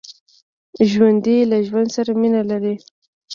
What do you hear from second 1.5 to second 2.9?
له ژوند سره مینه لري